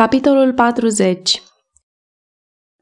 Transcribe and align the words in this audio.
Capitolul 0.00 0.52
40 0.52 1.42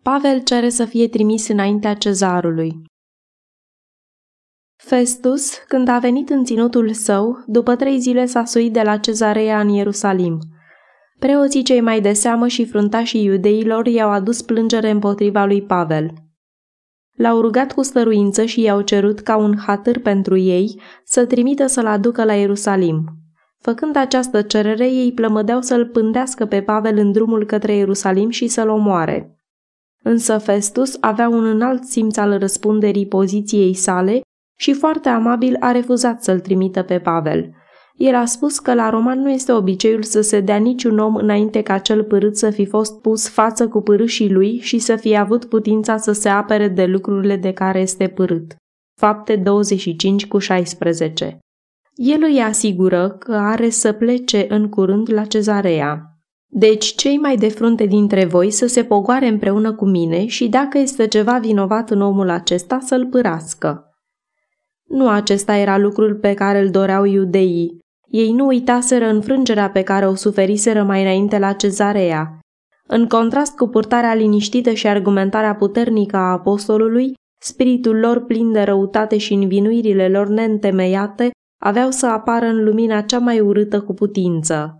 Pavel 0.03 0.43
cere 0.43 0.69
să 0.69 0.85
fie 0.85 1.09
trimis 1.09 1.49
înaintea 1.49 1.95
cezarului. 1.95 2.83
Festus, 4.77 5.57
când 5.69 5.89
a 5.89 5.99
venit 5.99 6.31
în 6.31 6.45
ținutul 6.45 6.93
său, 6.93 7.43
după 7.47 7.77
trei 7.77 7.99
zile 7.99 8.27
s-a 8.27 8.45
suit 8.45 8.73
de 8.73 8.83
la 8.83 8.97
cezarea 8.97 9.61
în 9.61 9.69
Ierusalim. 9.69 10.39
Preoții 11.19 11.63
cei 11.63 11.81
mai 11.81 12.01
de 12.01 12.13
seamă 12.13 12.49
și 12.49 12.67
fruntașii 12.67 13.25
iudeilor 13.25 13.87
i-au 13.87 14.11
adus 14.11 14.43
plângere 14.43 14.91
împotriva 14.91 15.45
lui 15.45 15.63
Pavel. 15.63 16.11
L-au 17.17 17.41
rugat 17.41 17.73
cu 17.73 17.83
stăruință 17.83 18.45
și 18.45 18.61
i-au 18.61 18.81
cerut 18.81 19.21
ca 19.21 19.37
un 19.37 19.57
hatâr 19.57 19.99
pentru 19.99 20.37
ei 20.37 20.81
să 21.05 21.27
trimită 21.27 21.67
să-l 21.67 21.87
aducă 21.87 22.25
la 22.25 22.35
Ierusalim. 22.35 23.28
Făcând 23.61 23.97
această 23.97 24.43
cerere, 24.43 24.91
ei 24.91 25.13
plămădeau 25.13 25.61
să-l 25.61 25.87
pândească 25.87 26.47
pe 26.47 26.63
Pavel 26.63 26.99
în 26.99 27.13
drumul 27.13 27.47
către 27.47 27.75
Ierusalim 27.75 28.31
și 28.31 28.47
să-l 28.47 28.69
omoare. 28.69 29.39
Însă 30.03 30.39
Festus 30.39 30.97
avea 31.01 31.29
un 31.29 31.45
înalt 31.45 31.85
simț 31.85 32.17
al 32.17 32.39
răspunderii 32.39 33.07
poziției 33.07 33.75
sale 33.75 34.21
și 34.59 34.73
foarte 34.73 35.09
amabil 35.09 35.57
a 35.61 35.73
refuzat 35.73 36.23
să-l 36.23 36.41
trimită 36.41 36.83
pe 36.83 36.99
Pavel. 36.99 37.51
El 37.95 38.15
a 38.15 38.25
spus 38.25 38.59
că 38.59 38.75
la 38.75 38.91
roman 38.91 39.21
nu 39.21 39.31
este 39.31 39.53
obiceiul 39.53 40.03
să 40.03 40.21
se 40.21 40.41
dea 40.41 40.57
niciun 40.57 40.99
om 40.99 41.15
înainte 41.15 41.63
ca 41.63 41.79
cel 41.79 42.05
părât 42.05 42.37
să 42.37 42.51
fi 42.51 42.67
fost 42.67 43.01
pus 43.01 43.29
față 43.29 43.69
cu 43.69 43.81
pârâșii 43.81 44.33
lui 44.33 44.59
și 44.59 44.79
să 44.79 44.97
fie 44.97 45.17
avut 45.17 45.45
putința 45.45 45.97
să 45.97 46.13
se 46.13 46.29
apere 46.29 46.69
de 46.69 46.85
lucrurile 46.85 47.37
de 47.37 47.53
care 47.53 47.81
este 47.81 48.09
părât. 48.09 48.57
Fapte 49.01 49.37
25 49.37 50.27
cu 50.27 50.39
16 50.39 51.39
El 52.01 52.23
îi 52.23 52.41
asigură 52.41 53.09
că 53.09 53.33
are 53.35 53.69
să 53.69 53.93
plece 53.93 54.47
în 54.49 54.69
curând 54.69 55.13
la 55.13 55.25
cezarea. 55.25 56.03
Deci 56.47 56.95
cei 56.95 57.17
mai 57.17 57.37
de 57.37 57.49
frunte 57.49 57.87
dintre 57.87 58.25
voi 58.25 58.51
să 58.51 58.67
se 58.67 58.85
pogoare 58.85 59.27
împreună 59.27 59.75
cu 59.75 59.85
mine 59.85 60.27
și 60.27 60.49
dacă 60.49 60.79
este 60.79 61.07
ceva 61.07 61.39
vinovat 61.39 61.91
în 61.91 62.01
omul 62.01 62.31
acesta 62.31 62.79
să-l 62.81 63.07
pârască. 63.07 63.85
Nu 64.85 65.09
acesta 65.09 65.57
era 65.57 65.79
lucrul 65.79 66.15
pe 66.15 66.35
care 66.35 66.61
îl 66.61 66.71
doreau 66.71 67.05
iudeii. 67.05 67.79
Ei 68.07 68.33
nu 68.33 68.47
uitaseră 68.47 69.07
înfrângerea 69.07 69.71
pe 69.71 69.83
care 69.83 70.07
o 70.07 70.15
suferiseră 70.15 70.83
mai 70.83 71.03
înainte 71.03 71.39
la 71.39 71.53
cezarea. 71.53 72.39
În 72.87 73.07
contrast 73.07 73.57
cu 73.57 73.69
purtarea 73.69 74.15
liniștită 74.15 74.73
și 74.73 74.87
argumentarea 74.87 75.55
puternică 75.55 76.17
a 76.17 76.33
apostolului, 76.33 77.13
spiritul 77.41 77.99
lor 77.99 78.25
plin 78.25 78.53
de 78.53 78.63
răutate 78.63 79.19
și 79.19 79.33
învinuirile 79.33 80.09
lor 80.09 80.29
neîntemeiate 80.29 81.31
aveau 81.59 81.91
să 81.91 82.07
apară 82.07 82.47
în 82.47 82.65
lumina 82.65 83.01
cea 83.01 83.19
mai 83.19 83.41
urâtă 83.41 83.81
cu 83.81 83.95
putință. 83.95 84.79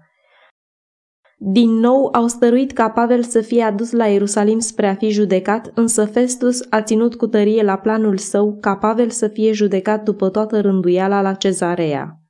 Din 1.41 1.71
nou 1.71 2.09
au 2.13 2.27
stăruit 2.27 2.73
ca 2.73 2.91
Pavel 2.91 3.23
să 3.23 3.41
fie 3.41 3.63
adus 3.63 3.91
la 3.91 4.07
Ierusalim 4.07 4.59
spre 4.59 4.89
a 4.89 4.95
fi 4.95 5.11
judecat, 5.11 5.71
însă 5.75 6.05
Festus 6.05 6.61
a 6.71 6.83
ținut 6.83 7.15
cu 7.15 7.27
tărie 7.27 7.63
la 7.63 7.77
planul 7.77 8.17
său 8.17 8.59
ca 8.61 8.77
Pavel 8.77 9.11
să 9.11 9.29
fie 9.29 9.53
judecat 9.53 10.03
după 10.03 10.29
toată 10.29 10.61
rânduiala 10.61 11.21
la 11.21 11.35
cezarea. 11.35 12.21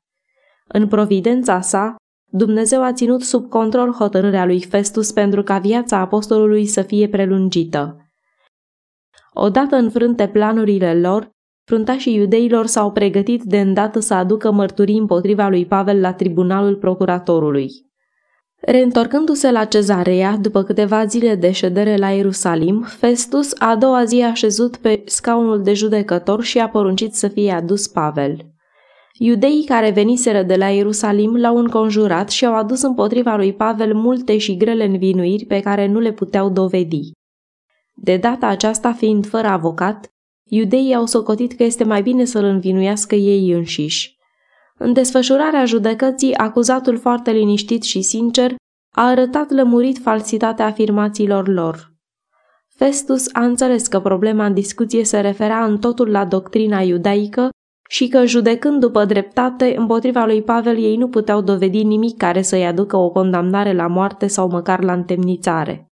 În 0.66 0.88
providența 0.88 1.60
sa, 1.60 1.96
Dumnezeu 2.30 2.82
a 2.82 2.92
ținut 2.92 3.22
sub 3.22 3.48
control 3.48 3.92
hotărârea 3.92 4.44
lui 4.44 4.62
Festus 4.62 5.12
pentru 5.12 5.42
ca 5.42 5.58
viața 5.58 5.98
apostolului 5.98 6.66
să 6.66 6.82
fie 6.82 7.08
prelungită. 7.08 7.96
Odată 9.32 9.76
înfrânte 9.76 10.28
planurile 10.28 11.00
lor, 11.00 11.30
fruntașii 11.68 12.14
iudeilor 12.14 12.66
s-au 12.66 12.92
pregătit 12.92 13.42
de 13.42 13.60
îndată 13.60 14.00
să 14.00 14.14
aducă 14.14 14.52
mărturii 14.52 14.98
împotriva 14.98 15.48
lui 15.48 15.66
Pavel 15.66 16.00
la 16.00 16.12
tribunalul 16.12 16.76
procuratorului. 16.76 17.70
Reîntorcându-se 18.60 19.50
la 19.50 19.64
cezarea, 19.64 20.36
după 20.40 20.62
câteva 20.62 21.04
zile 21.04 21.34
de 21.34 21.50
ședere 21.50 21.96
la 21.96 22.10
Ierusalim, 22.10 22.84
Festus 22.98 23.52
a 23.58 23.76
doua 23.76 24.04
zi 24.04 24.22
a 24.22 24.34
șezut 24.34 24.76
pe 24.76 25.02
scaunul 25.04 25.62
de 25.62 25.72
judecător 25.72 26.42
și 26.42 26.58
a 26.58 26.68
poruncit 26.68 27.14
să 27.14 27.28
fie 27.28 27.52
adus 27.52 27.86
Pavel. 27.86 28.36
Iudeii 29.18 29.64
care 29.64 29.90
veniseră 29.90 30.42
de 30.42 30.56
la 30.56 30.68
Ierusalim 30.68 31.36
l-au 31.36 31.56
înconjurat 31.56 32.30
și 32.30 32.46
au 32.46 32.54
adus 32.54 32.82
împotriva 32.82 33.36
lui 33.36 33.52
Pavel 33.52 33.94
multe 33.94 34.38
și 34.38 34.56
grele 34.56 34.84
învinuiri 34.84 35.44
pe 35.44 35.60
care 35.60 35.86
nu 35.86 35.98
le 35.98 36.12
puteau 36.12 36.48
dovedi. 36.48 37.10
De 37.94 38.16
data 38.16 38.46
aceasta, 38.46 38.92
fiind 38.92 39.26
fără 39.26 39.46
avocat, 39.46 40.12
iudeii 40.48 40.94
au 40.94 41.06
socotit 41.06 41.52
că 41.52 41.62
este 41.62 41.84
mai 41.84 42.02
bine 42.02 42.24
să-l 42.24 42.44
învinuiască 42.44 43.14
ei 43.14 43.52
înșiși. 43.52 44.16
În 44.78 44.92
desfășurarea 44.92 45.64
judecății, 45.64 46.34
acuzatul 46.34 46.98
foarte 46.98 47.30
liniștit 47.30 47.82
și 47.82 48.02
sincer 48.02 48.54
a 48.94 49.06
arătat 49.06 49.50
lămurit 49.50 49.98
falsitatea 49.98 50.66
afirmațiilor 50.66 51.48
lor. 51.48 51.92
Festus 52.68 53.28
a 53.32 53.44
înțeles 53.44 53.86
că 53.86 54.00
problema 54.00 54.46
în 54.46 54.54
discuție 54.54 55.04
se 55.04 55.20
referea 55.20 55.64
în 55.64 55.78
totul 55.78 56.10
la 56.10 56.24
doctrina 56.24 56.80
iudaică 56.80 57.48
și 57.90 58.08
că, 58.08 58.24
judecând 58.24 58.80
după 58.80 59.04
dreptate, 59.04 59.74
împotriva 59.76 60.24
lui 60.24 60.42
Pavel 60.42 60.76
ei 60.76 60.96
nu 60.96 61.08
puteau 61.08 61.40
dovedi 61.40 61.82
nimic 61.82 62.16
care 62.16 62.42
să-i 62.42 62.66
aducă 62.66 62.96
o 62.96 63.10
condamnare 63.10 63.72
la 63.72 63.86
moarte 63.86 64.26
sau 64.26 64.48
măcar 64.48 64.82
la 64.82 64.92
întemnițare. 64.92 65.86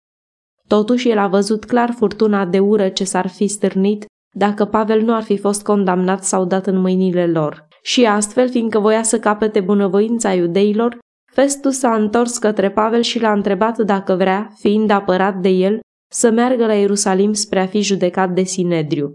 Totuși, 0.69 1.09
el 1.09 1.19
a 1.19 1.29
văzut 1.29 1.65
clar 1.65 1.91
furtuna 1.91 2.47
de 2.47 2.59
ură 2.59 2.89
ce 2.89 3.05
s-ar 3.05 3.29
fi 3.29 3.47
stârnit 3.47 4.05
dacă 4.37 4.65
Pavel 4.65 5.01
nu 5.01 5.15
ar 5.15 5.23
fi 5.23 5.37
fost 5.37 5.63
condamnat 5.63 6.25
sau 6.25 6.45
dat 6.45 6.67
în 6.67 6.81
mâinile 6.81 7.27
lor. 7.27 7.69
Și 7.83 8.05
astfel, 8.05 8.51
fiindcă 8.51 8.79
voia 8.79 9.03
să 9.03 9.19
capete 9.19 9.61
bunăvoința 9.61 10.33
iudeilor, 10.33 10.99
Festus 11.33 11.79
s-a 11.79 11.95
întors 11.95 12.39
către 12.39 12.71
Pavel 12.71 13.01
și 13.01 13.21
l-a 13.21 13.33
întrebat 13.33 13.79
dacă 13.79 14.15
vrea, 14.15 14.51
fiind 14.59 14.91
apărat 14.91 15.37
de 15.37 15.49
el, 15.49 15.81
să 16.11 16.31
meargă 16.31 16.67
la 16.67 16.75
Ierusalim 16.75 17.33
spre 17.33 17.61
a 17.61 17.67
fi 17.67 17.81
judecat 17.81 18.31
de 18.31 18.43
Sinedriu. 18.43 19.15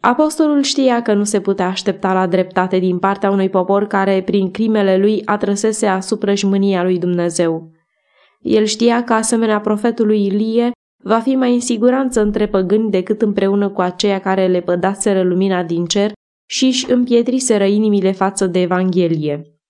Apostolul 0.00 0.62
știa 0.62 1.02
că 1.02 1.14
nu 1.14 1.24
se 1.24 1.40
putea 1.40 1.66
aștepta 1.66 2.12
la 2.12 2.26
dreptate 2.26 2.78
din 2.78 2.98
partea 2.98 3.30
unui 3.30 3.48
popor 3.48 3.86
care, 3.86 4.22
prin 4.22 4.50
crimele 4.50 4.96
lui, 4.96 5.22
atrăsese 5.24 5.86
asupra 5.86 6.34
jmânia 6.34 6.82
lui 6.82 6.98
Dumnezeu. 6.98 7.70
El 8.40 8.64
știa 8.64 9.04
că, 9.04 9.12
asemenea 9.12 9.60
profetului 9.60 10.24
Ilie, 10.24 10.70
va 11.02 11.20
fi 11.20 11.34
mai 11.34 11.54
în 11.54 11.60
siguranță 11.60 12.20
între 12.20 12.48
păgâni 12.48 12.90
decât 12.90 13.22
împreună 13.22 13.68
cu 13.68 13.80
aceia 13.80 14.20
care 14.20 14.46
le 14.46 14.60
pădaseră 14.60 15.22
lumina 15.22 15.62
din 15.62 15.86
cer 15.86 16.12
și 16.46 16.64
își 16.64 16.90
împietriseră 16.90 17.64
inimile 17.64 18.12
față 18.12 18.46
de 18.46 18.60
Evanghelie. 18.60 19.60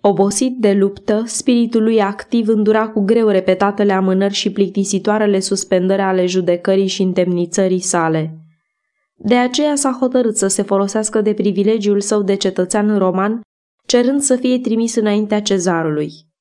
Obosit 0.00 0.56
de 0.58 0.72
luptă, 0.72 1.22
spiritul 1.26 1.82
lui 1.82 2.02
activ 2.02 2.48
îndura 2.48 2.88
cu 2.88 3.00
greu 3.00 3.28
repetatele 3.28 3.92
amânări 3.92 4.34
și 4.34 4.52
plictisitoarele 4.52 5.40
suspendări 5.40 6.02
ale 6.02 6.26
judecării 6.26 6.86
și 6.86 7.02
întemnițării 7.02 7.80
sale. 7.80 8.36
De 9.16 9.36
aceea 9.36 9.74
s-a 9.74 9.96
hotărât 10.00 10.36
să 10.36 10.46
se 10.46 10.62
folosească 10.62 11.20
de 11.20 11.34
privilegiul 11.34 12.00
său 12.00 12.22
de 12.22 12.34
cetățean 12.34 12.98
roman, 12.98 13.40
cerând 13.86 14.20
să 14.20 14.36
fie 14.36 14.58
trimis 14.58 14.94
înaintea 14.94 15.42
cezarului. 15.42 16.31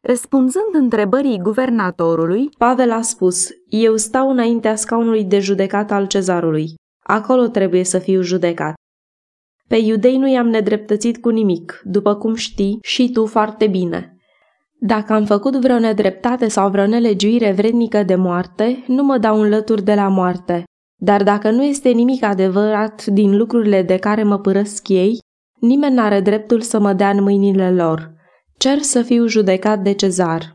Răspunzând 0.00 0.74
întrebării 0.74 1.38
guvernatorului, 1.38 2.48
Pavel 2.58 2.90
a 2.90 3.00
spus, 3.00 3.48
Eu 3.68 3.96
stau 3.96 4.30
înaintea 4.30 4.76
scaunului 4.76 5.24
de 5.24 5.38
judecat 5.38 5.90
al 5.90 6.06
cezarului. 6.06 6.74
Acolo 7.02 7.46
trebuie 7.46 7.84
să 7.84 7.98
fiu 7.98 8.22
judecat. 8.22 8.74
Pe 9.68 9.76
iudei 9.76 10.16
nu 10.16 10.28
i-am 10.28 10.48
nedreptățit 10.48 11.20
cu 11.20 11.28
nimic, 11.28 11.80
după 11.84 12.14
cum 12.14 12.34
știi 12.34 12.78
și 12.82 13.10
tu 13.12 13.26
foarte 13.26 13.66
bine. 13.66 14.16
Dacă 14.80 15.12
am 15.12 15.24
făcut 15.24 15.56
vreo 15.56 15.78
nedreptate 15.78 16.48
sau 16.48 16.70
vreo 16.70 16.86
nelegiuire 16.86 17.52
vrednică 17.52 18.02
de 18.02 18.14
moarte, 18.14 18.84
nu 18.86 19.02
mă 19.02 19.18
dau 19.18 19.40
înlături 19.40 19.82
de 19.82 19.94
la 19.94 20.08
moarte. 20.08 20.64
Dar 21.00 21.22
dacă 21.22 21.50
nu 21.50 21.64
este 21.64 21.88
nimic 21.88 22.22
adevărat 22.22 23.06
din 23.06 23.36
lucrurile 23.36 23.82
de 23.82 23.96
care 23.96 24.22
mă 24.22 24.38
părăsc 24.38 24.88
ei, 24.88 25.18
nimeni 25.60 25.94
n-are 25.94 26.20
dreptul 26.20 26.60
să 26.60 26.78
mă 26.78 26.92
dea 26.92 27.10
în 27.10 27.22
mâinile 27.22 27.72
lor. 27.72 28.16
Cer 28.58 28.78
să 28.78 29.02
fiu 29.02 29.26
judecat 29.26 29.82
de 29.82 29.92
cezar. 29.92 30.52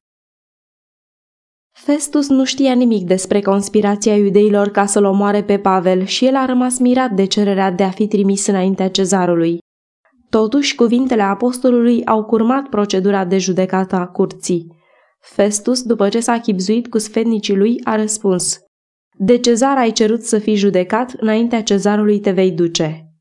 Festus 1.71 2.29
nu 2.29 2.45
știa 2.45 2.73
nimic 2.73 3.07
despre 3.07 3.41
conspirația 3.41 4.15
iudeilor 4.15 4.69
ca 4.69 4.85
să-l 4.85 5.03
omoare 5.03 5.43
pe 5.43 5.59
Pavel 5.59 6.05
și 6.05 6.25
el 6.25 6.35
a 6.35 6.45
rămas 6.45 6.79
mirat 6.79 7.11
de 7.11 7.25
cererea 7.25 7.71
de 7.71 7.83
a 7.83 7.89
fi 7.89 8.07
trimis 8.07 8.47
înaintea 8.47 8.89
cezarului. 8.89 9.57
Totuși, 10.29 10.75
cuvintele 10.75 11.21
apostolului 11.21 12.05
au 12.05 12.25
curmat 12.25 12.69
procedura 12.69 13.25
de 13.25 13.37
judecată 13.37 13.95
a 13.95 14.07
curții. 14.07 14.67
Festus, 15.19 15.81
după 15.81 16.09
ce 16.09 16.19
s-a 16.19 16.39
chipzuit 16.39 16.87
cu 16.87 16.97
sfetnicii 16.97 17.55
lui, 17.55 17.81
a 17.83 17.95
răspuns 17.95 18.59
De 19.17 19.37
cezar 19.37 19.77
ai 19.77 19.91
cerut 19.91 20.23
să 20.23 20.39
fii 20.39 20.55
judecat, 20.55 21.13
înaintea 21.17 21.63
cezarului 21.63 22.19
te 22.19 22.31
vei 22.31 22.51
duce. 22.51 23.12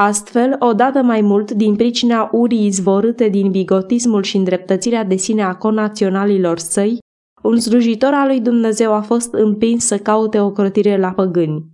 Astfel, 0.00 0.56
odată 0.58 1.02
mai 1.02 1.20
mult, 1.20 1.50
din 1.50 1.76
pricina 1.76 2.28
urii 2.32 2.66
izvorâte 2.66 3.28
din 3.28 3.50
bigotismul 3.50 4.22
și 4.22 4.36
îndreptățirea 4.36 5.04
de 5.04 5.16
sine 5.16 5.42
a 5.42 5.54
conaționalilor 5.54 6.58
săi, 6.58 6.98
un 7.42 7.58
slujitor 7.58 8.12
al 8.12 8.26
lui 8.26 8.40
Dumnezeu 8.40 8.92
a 8.94 9.00
fost 9.00 9.32
împins 9.32 9.86
să 9.86 9.98
caute 9.98 10.40
o 10.40 10.50
crotire 10.50 10.96
la 10.96 11.10
păgâni. 11.10 11.64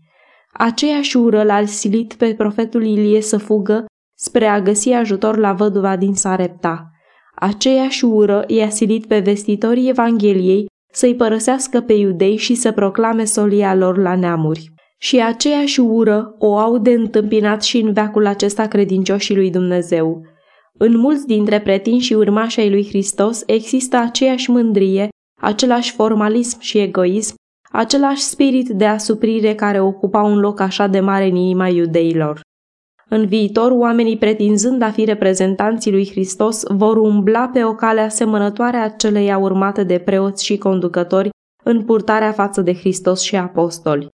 Aceeași 0.53 1.17
ură 1.17 1.43
l-a 1.43 1.65
silit 1.65 2.15
pe 2.15 2.35
profetul 2.35 2.85
Ilie 2.85 3.21
să 3.21 3.37
fugă 3.37 3.85
spre 4.19 4.47
a 4.47 4.61
găsi 4.61 4.91
ajutor 4.91 5.37
la 5.37 5.53
văduva 5.53 5.97
din 5.97 6.15
Sarepta. 6.15 6.91
Aceeași 7.35 8.05
ură 8.05 8.45
i-a 8.47 8.69
silit 8.69 9.07
pe 9.07 9.19
vestitorii 9.19 9.89
Evangheliei 9.89 10.67
să-i 10.93 11.15
părăsească 11.15 11.81
pe 11.81 11.93
iudei 11.93 12.37
și 12.37 12.55
să 12.55 12.73
proclame 12.73 13.25
solia 13.25 13.75
lor 13.75 13.99
la 13.99 14.17
neamuri. 14.17 14.74
Și 15.05 15.21
aceeași 15.21 15.81
ură 15.81 16.35
o 16.39 16.57
au 16.57 16.79
de 16.79 16.91
întâmpinat 16.91 17.63
și 17.63 17.79
în 17.79 17.93
veacul 17.93 18.27
acesta 18.27 18.67
credincioșii 18.67 19.35
lui 19.35 19.51
Dumnezeu. 19.51 20.23
În 20.79 20.99
mulți 20.99 21.27
dintre 21.27 21.61
pretinși 21.61 22.07
și 22.07 22.15
urmașii 22.15 22.63
ai 22.63 22.71
lui 22.71 22.87
Hristos 22.87 23.43
există 23.47 23.97
aceeași 23.97 24.51
mândrie, 24.51 25.09
același 25.41 25.93
formalism 25.93 26.61
și 26.61 26.79
egoism, 26.79 27.35
același 27.71 28.23
spirit 28.23 28.69
de 28.69 28.87
asuprire 28.87 29.55
care 29.55 29.81
ocupa 29.81 30.23
un 30.23 30.39
loc 30.39 30.61
așa 30.61 30.87
de 30.87 31.01
mare 31.01 31.25
în 31.25 31.37
inima 31.37 31.69
iudeilor. 31.69 32.41
În 33.09 33.27
viitor, 33.27 33.71
oamenii 33.71 34.19
pretinzând 34.19 34.83
a 34.83 34.91
fi 34.91 35.05
reprezentanții 35.05 35.91
lui 35.91 36.11
Hristos 36.11 36.63
vor 36.69 36.97
umbla 36.97 37.49
pe 37.49 37.65
o 37.65 37.75
cale 37.75 38.01
asemănătoare 38.01 38.77
a 38.77 38.89
celeia 38.89 39.39
urmate 39.39 39.83
de 39.83 39.99
preoți 39.99 40.45
și 40.45 40.59
conducători 40.59 41.29
în 41.65 41.85
purtarea 41.85 42.33
față 42.33 42.61
de 42.61 42.75
Hristos 42.75 43.21
și 43.21 43.37
apostoli. 43.37 44.13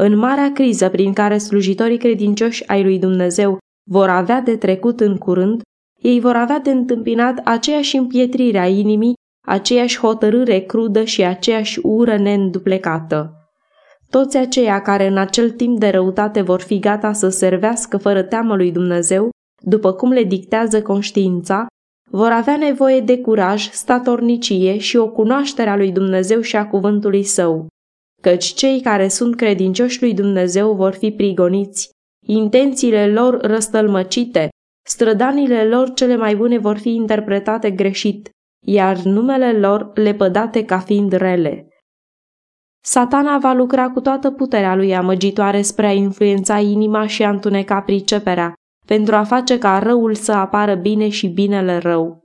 În 0.00 0.16
marea 0.16 0.52
criză 0.52 0.88
prin 0.88 1.12
care 1.12 1.38
slujitorii 1.38 1.98
credincioși 1.98 2.68
ai 2.68 2.82
lui 2.82 2.98
Dumnezeu 2.98 3.58
vor 3.90 4.08
avea 4.08 4.40
de 4.40 4.56
trecut 4.56 5.00
în 5.00 5.16
curând, 5.16 5.62
ei 6.02 6.20
vor 6.20 6.36
avea 6.36 6.58
de 6.58 6.70
întâmpinat 6.70 7.40
aceeași 7.44 7.96
împietrire 7.96 8.58
a 8.58 8.68
inimii, 8.68 9.14
aceeași 9.46 9.98
hotărâre 9.98 10.58
crudă 10.58 11.04
și 11.04 11.22
aceeași 11.22 11.80
ură 11.82 12.16
neînduplecată. 12.16 13.32
Toți 14.10 14.36
aceia 14.36 14.82
care 14.82 15.06
în 15.06 15.16
acel 15.16 15.50
timp 15.50 15.78
de 15.78 15.88
răutate 15.88 16.40
vor 16.40 16.60
fi 16.60 16.78
gata 16.78 17.12
să 17.12 17.28
servească 17.28 17.96
fără 17.96 18.22
teamă 18.22 18.56
lui 18.56 18.72
Dumnezeu, 18.72 19.30
după 19.62 19.92
cum 19.92 20.10
le 20.10 20.24
dictează 20.24 20.82
conștiința, 20.82 21.66
vor 22.10 22.30
avea 22.30 22.56
nevoie 22.56 23.00
de 23.00 23.18
curaj, 23.20 23.70
statornicie 23.70 24.78
și 24.78 24.96
o 24.96 25.08
cunoaștere 25.08 25.70
a 25.70 25.76
lui 25.76 25.92
Dumnezeu 25.92 26.40
și 26.40 26.56
a 26.56 26.66
cuvântului 26.66 27.22
său. 27.22 27.66
Căci 28.22 28.44
cei 28.44 28.80
care 28.80 29.08
sunt 29.08 29.36
credincioși 29.36 30.00
lui 30.00 30.14
Dumnezeu 30.14 30.74
vor 30.74 30.92
fi 30.92 31.10
prigoniți, 31.10 31.90
intențiile 32.26 33.12
lor 33.12 33.40
răstălmăcite, 33.40 34.48
strădanile 34.86 35.64
lor 35.64 35.92
cele 35.92 36.16
mai 36.16 36.36
bune 36.36 36.58
vor 36.58 36.76
fi 36.76 36.94
interpretate 36.94 37.70
greșit, 37.70 38.30
iar 38.66 38.96
numele 38.96 39.58
lor 39.58 39.90
lepădate 39.94 40.64
ca 40.64 40.78
fiind 40.78 41.12
rele. 41.12 41.68
Satana 42.84 43.38
va 43.38 43.52
lucra 43.52 43.90
cu 43.90 44.00
toată 44.00 44.30
puterea 44.30 44.74
lui 44.74 44.94
amăgitoare 44.94 45.62
spre 45.62 45.86
a 45.86 45.92
influența 45.92 46.58
inima 46.58 47.06
și 47.06 47.24
a 47.24 47.30
întuneca 47.30 47.80
priceperea, 47.80 48.52
pentru 48.86 49.14
a 49.14 49.22
face 49.22 49.58
ca 49.58 49.78
răul 49.78 50.14
să 50.14 50.32
apară 50.32 50.74
bine 50.74 51.08
și 51.08 51.28
binele 51.28 51.78
rău. 51.78 52.22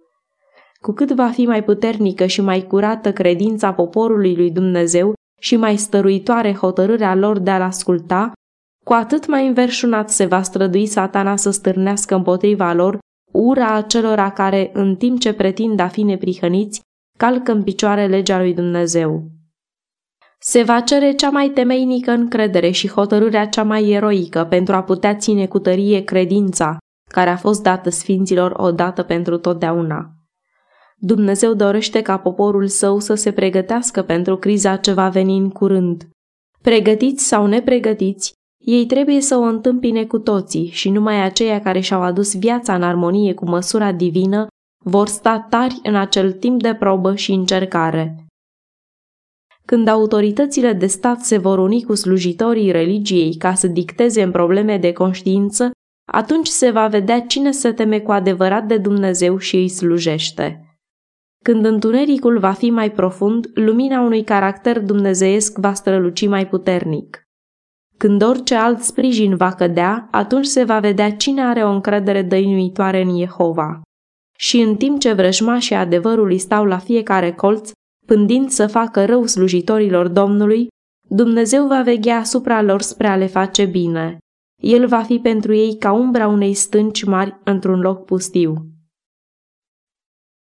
Cu 0.81 0.91
cât 0.91 1.11
va 1.11 1.29
fi 1.29 1.45
mai 1.45 1.63
puternică 1.63 2.25
și 2.25 2.41
mai 2.41 2.61
curată 2.67 3.11
credința 3.11 3.73
poporului 3.73 4.35
lui 4.35 4.51
Dumnezeu 4.51 5.13
și 5.43 5.55
mai 5.55 5.77
stăruitoare 5.77 6.53
hotărârea 6.53 7.15
lor 7.15 7.39
de 7.39 7.49
a-l 7.49 7.61
asculta, 7.61 8.31
cu 8.85 8.93
atât 8.93 9.27
mai 9.27 9.47
înverșunat 9.47 10.09
se 10.09 10.25
va 10.25 10.41
strădui 10.41 10.85
satana 10.85 11.35
să 11.35 11.49
stârnească 11.49 12.15
împotriva 12.15 12.73
lor 12.73 12.97
ura 13.31 13.73
acelora 13.73 14.31
care, 14.31 14.69
în 14.73 14.95
timp 14.95 15.19
ce 15.19 15.33
pretind 15.33 15.79
a 15.79 15.87
fi 15.87 16.03
neprihăniți, 16.03 16.81
calcă 17.17 17.51
în 17.51 17.63
picioare 17.63 18.07
legea 18.07 18.37
lui 18.37 18.53
Dumnezeu. 18.53 19.23
Se 20.39 20.63
va 20.63 20.79
cere 20.79 21.11
cea 21.11 21.29
mai 21.29 21.49
temeinică 21.49 22.11
încredere 22.11 22.71
și 22.71 22.89
hotărârea 22.89 23.47
cea 23.47 23.63
mai 23.63 23.89
eroică 23.89 24.43
pentru 24.43 24.75
a 24.75 24.83
putea 24.83 25.15
ține 25.15 25.47
cu 25.47 25.59
tărie 25.59 26.03
credința 26.03 26.77
care 27.09 27.29
a 27.29 27.37
fost 27.37 27.63
dată 27.63 27.89
sfinților 27.89 28.53
odată 28.55 29.03
pentru 29.03 29.37
totdeauna. 29.37 30.12
Dumnezeu 31.05 31.53
dorește 31.53 32.01
ca 32.01 32.17
poporul 32.17 32.67
său 32.67 32.99
să 32.99 33.13
se 33.13 33.31
pregătească 33.31 34.01
pentru 34.01 34.37
criza 34.37 34.75
ce 34.75 34.93
va 34.93 35.09
veni 35.09 35.37
în 35.37 35.49
curând. 35.49 36.07
Pregătiți 36.61 37.27
sau 37.27 37.45
nepregătiți, 37.45 38.33
ei 38.65 38.85
trebuie 38.85 39.21
să 39.21 39.35
o 39.35 39.41
întâmpine 39.41 40.05
cu 40.05 40.19
toții 40.19 40.67
și 40.67 40.89
numai 40.89 41.23
aceia 41.23 41.61
care 41.61 41.79
și-au 41.79 42.01
adus 42.01 42.35
viața 42.37 42.75
în 42.75 42.83
armonie 42.83 43.33
cu 43.33 43.45
măsura 43.45 43.91
divină 43.91 44.47
vor 44.85 45.07
sta 45.07 45.45
tari 45.49 45.79
în 45.83 45.95
acel 45.95 46.31
timp 46.31 46.61
de 46.61 46.75
probă 46.75 47.15
și 47.15 47.31
încercare. 47.31 48.25
Când 49.65 49.87
autoritățile 49.87 50.73
de 50.73 50.87
stat 50.87 51.21
se 51.21 51.37
vor 51.37 51.59
uni 51.59 51.83
cu 51.83 51.95
slujitorii 51.95 52.71
religiei 52.71 53.35
ca 53.35 53.53
să 53.53 53.67
dicteze 53.67 54.21
în 54.21 54.31
probleme 54.31 54.77
de 54.77 54.91
conștiință, 54.91 55.71
atunci 56.11 56.47
se 56.47 56.71
va 56.71 56.87
vedea 56.87 57.21
cine 57.21 57.51
se 57.51 57.71
teme 57.73 57.99
cu 57.99 58.11
adevărat 58.11 58.65
de 58.65 58.77
Dumnezeu 58.77 59.37
și 59.37 59.55
îi 59.55 59.67
slujește. 59.67 60.62
Când 61.43 61.65
întunericul 61.65 62.39
va 62.39 62.51
fi 62.51 62.69
mai 62.69 62.91
profund, 62.91 63.51
lumina 63.53 64.01
unui 64.01 64.23
caracter 64.23 64.79
dumnezeiesc 64.79 65.57
va 65.57 65.73
străluci 65.73 66.27
mai 66.27 66.47
puternic. 66.47 67.23
Când 67.97 68.23
orice 68.23 68.55
alt 68.55 68.81
sprijin 68.81 69.35
va 69.35 69.51
cădea, 69.51 70.07
atunci 70.11 70.45
se 70.45 70.63
va 70.63 70.79
vedea 70.79 71.11
cine 71.11 71.41
are 71.41 71.63
o 71.63 71.69
încredere 71.69 72.21
dăinuitoare 72.21 73.01
în 73.01 73.17
Jehova. 73.17 73.81
Și 74.37 74.61
în 74.61 74.75
timp 74.75 74.99
ce 74.99 75.13
vrăjmașii 75.13 75.75
adevărului 75.75 76.37
stau 76.37 76.65
la 76.65 76.77
fiecare 76.77 77.31
colț, 77.31 77.71
pândind 78.05 78.49
să 78.49 78.67
facă 78.67 79.05
rău 79.05 79.25
slujitorilor 79.25 80.07
Domnului, 80.07 80.67
Dumnezeu 81.09 81.67
va 81.67 81.81
veghea 81.81 82.17
asupra 82.17 82.61
lor 82.61 82.81
spre 82.81 83.07
a 83.07 83.15
le 83.15 83.27
face 83.27 83.65
bine. 83.65 84.17
El 84.61 84.87
va 84.87 85.01
fi 85.01 85.19
pentru 85.19 85.53
ei 85.53 85.77
ca 85.77 85.91
umbra 85.91 86.27
unei 86.27 86.53
stânci 86.53 87.03
mari 87.03 87.39
într-un 87.43 87.79
loc 87.79 88.05
pustiu. 88.05 88.72